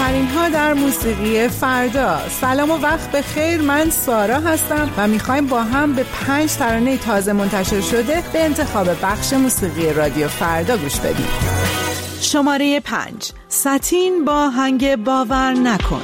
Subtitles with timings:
[0.00, 2.20] بهترین ها در موسیقی فردا.
[2.40, 3.60] سلام و وقت به خیر.
[3.60, 8.88] من سارا هستم و می‌خوایم با هم به پنج ترانه تازه منتشر شده به انتخاب
[9.02, 11.28] بخش موسیقی رادیو فردا گوش بدیم.
[12.20, 13.32] شماره پنج.
[13.48, 16.02] ساتین با هنگ باور نکن.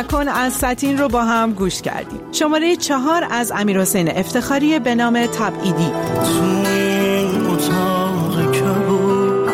[0.00, 2.20] نکن از ساتین رو با هم گوش کردیم.
[2.32, 5.90] شماره چهار از امیر حسین افتخاری به نام تبعیدی.
[6.24, 9.50] تو اتاق کبود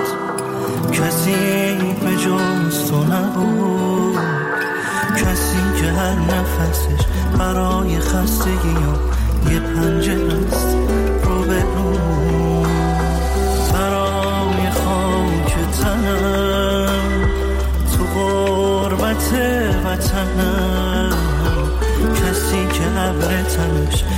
[0.92, 4.18] کسی به جز تو نبود.
[5.16, 7.06] کسی که هر نفسش
[7.38, 8.76] برای خستگی
[9.50, 10.76] یه پنجره است
[11.24, 11.62] رو به
[23.12, 24.15] کسی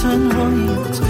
[0.00, 1.09] 曾容易欲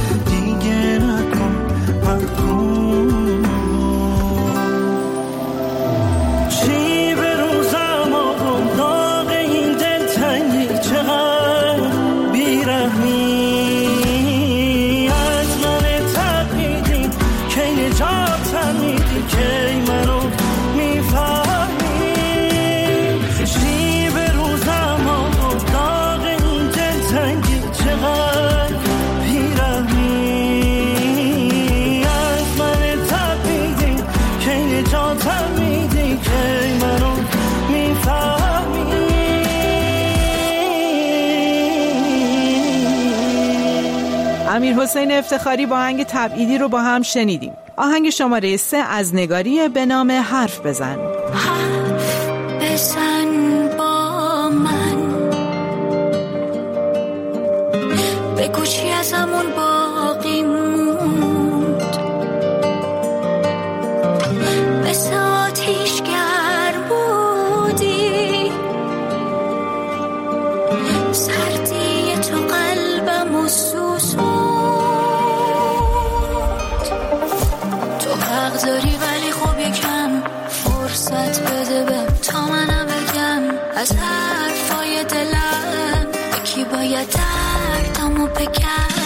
[44.60, 47.52] امیر حسین افتخاری با آهنگ تبعیدی رو با هم شنیدیم.
[47.76, 50.98] آهنگ شماره سه از نگاری به نام حرف بزن.
[51.34, 52.28] حرف
[52.60, 53.09] بزن.
[83.90, 86.06] از حرفای دلم.
[86.38, 88.99] یکی باید دردمو بگم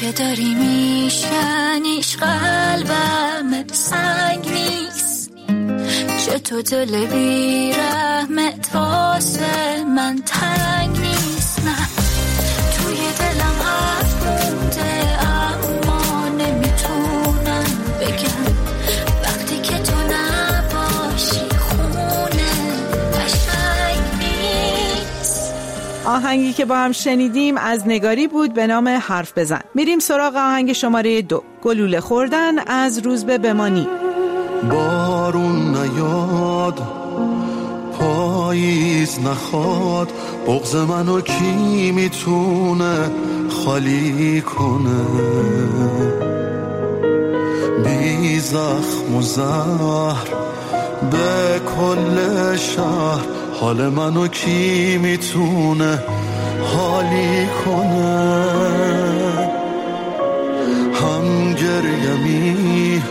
[0.00, 5.30] که داری میشنیش قلبم سنگ نیست.
[6.26, 11.62] چه تو دل بیرحمت واسه من تنگ نیست.
[11.64, 11.76] نه
[12.76, 14.87] توی دلم حرف مونده
[26.08, 29.60] آهنگی که با هم شنیدیم از نگاری بود به نام حرف بزن.
[29.74, 31.42] میریم سراغ آهنگ شماره دو.
[31.62, 33.88] گلوله خوردن از روزبه بمانی.
[34.70, 36.82] بارون نیاد
[37.98, 40.12] پاییز نخواد.
[40.46, 43.10] بغز منو کی می‌تونه
[43.64, 45.04] خالی کنه؟
[47.84, 50.28] بی زخم و زهر
[51.10, 56.02] به کل شهر حال منو کی می‌تونه
[56.62, 58.58] حالی کنه؟
[60.94, 63.02] هم گریمی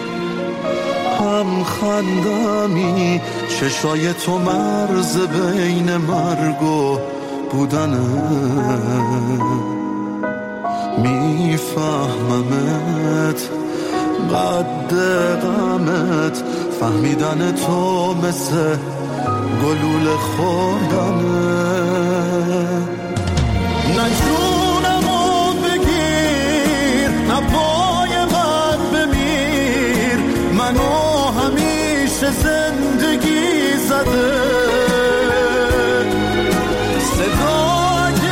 [1.20, 3.22] هم خندمی
[3.60, 7.00] چشای تو مرز بین مرگ و
[7.52, 7.98] بودنه.
[10.98, 12.58] میفهممت
[14.34, 14.96] قد
[15.42, 16.44] غمت
[16.80, 18.78] فهمیدن تو مثل
[19.64, 21.78] گلوله خوردنه.
[23.98, 30.20] نه جونمو بگیر نه پای من بمیر.
[30.58, 34.34] منو همیشه زندگی زده.
[37.16, 38.28] صدای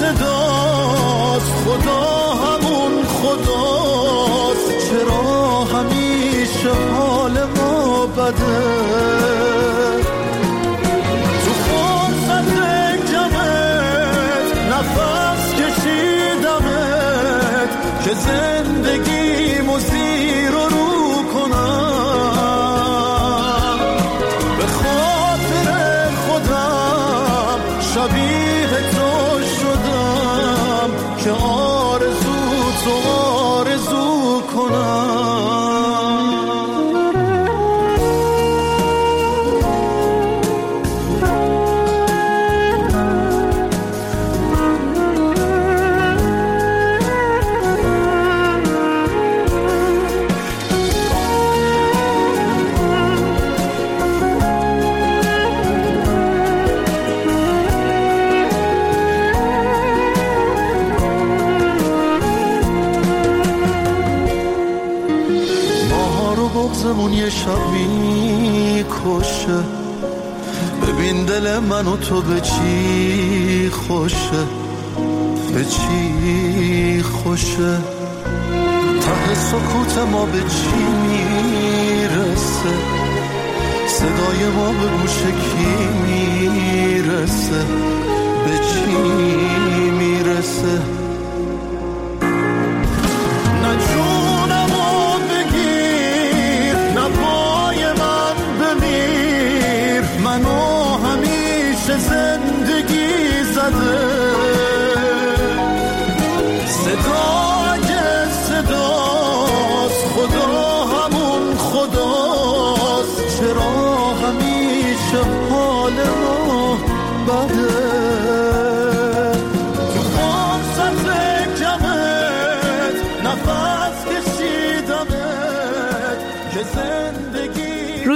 [0.00, 2.04] صداست خدا
[2.44, 4.68] همون خداست.
[4.90, 6.93] چرا همیشه
[8.24, 10.00] بده
[11.44, 12.48] تو فرصت
[13.10, 16.92] کمت نفس کشیدمت
[18.04, 18.12] که
[66.64, 69.60] بغزمون یه شب می‌کشه.
[70.82, 74.44] ببین دل من و تو به چی خوشه؟
[75.54, 77.78] به چی خوشه؟
[79.00, 82.74] ته سکوت ما به چی می‌رسه؟
[83.86, 87.64] صدای ما به گوش کی می‌رسه؟
[88.44, 88.86] به چی
[89.90, 91.03] می‌رسه؟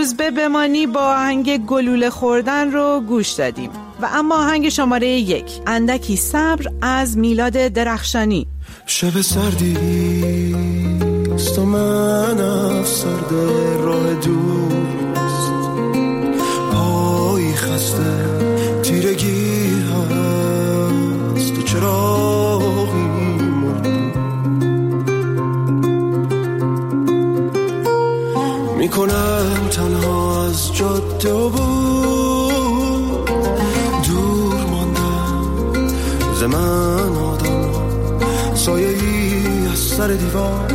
[0.09, 3.71] روز به بمانی با آهنگ گلوله خوردن رو گوش دادیم.
[4.03, 8.47] و اما آهنگ شماره یک اندکی صبر از میلاد درخشانی.
[8.87, 9.77] شب سردی
[11.35, 15.53] است و من افسرده راه دوست.
[16.73, 18.15] پایی خسته
[18.83, 19.38] تیرگی
[40.09, 40.73] سر دیوار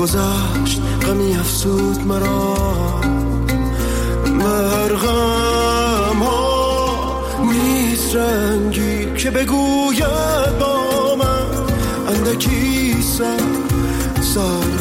[0.00, 3.00] گذشت غمی افسود مرا.
[4.26, 11.46] مرغم ها نیست رنگی که بگوید با من
[12.14, 13.40] اندکی سر
[14.20, 14.79] سر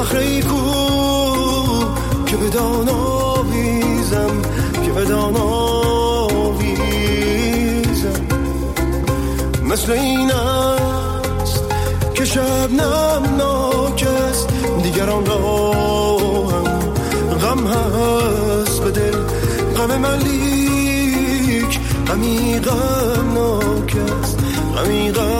[0.00, 0.60] صخره ای کو
[2.26, 4.42] که به دانا ویزم
[4.84, 6.26] که به دانا
[6.58, 8.22] ویزم
[9.70, 11.64] مثل این است
[12.14, 14.48] که شب نمناک است
[14.82, 15.72] دیگران را
[16.48, 16.64] هم
[17.38, 19.18] غم هست به دل.
[19.76, 24.38] غم من لیک غمی غم ناک است
[24.76, 25.39] غمی غم